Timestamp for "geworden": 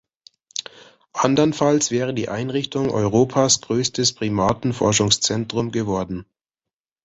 5.69-6.25